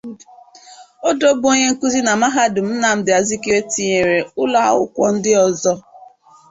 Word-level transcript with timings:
Odoh 1.07 1.35
bu 1.41 1.45
onye 1.51 1.67
nkuzi 1.73 1.99
na 2.05 2.13
Mahadum 2.21 2.67
Nnamdi 2.75 3.09
Azikiwe 3.19 3.59
tinyere 3.71 4.17
ulo 4.43 4.57
akwukwo 4.69 5.03
ndi 5.15 5.31
ozo. 5.45 5.73